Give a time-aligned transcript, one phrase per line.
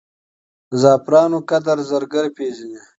[0.81, 2.79] زعفرانو قدر زرګر پېژني.